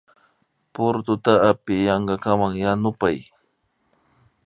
[0.73, 3.17] Purututa apiyankakaman yanupay